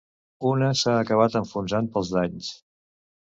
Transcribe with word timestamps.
Una 0.51 0.69
s’ha 0.79 0.93
acabat 1.01 1.37
enfonsant 1.41 1.91
pels 1.99 2.11
danys. 2.17 2.49